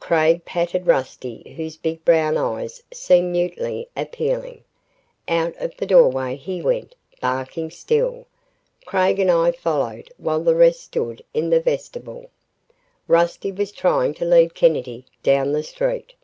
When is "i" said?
9.30-9.52